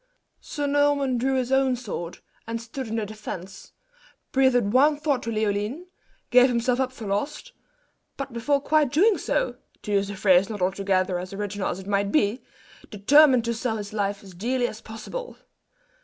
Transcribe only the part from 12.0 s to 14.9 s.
be "determined to sell his life as dearly as